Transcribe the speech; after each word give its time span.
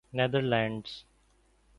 neither 0.17 0.41
lands 0.51 0.91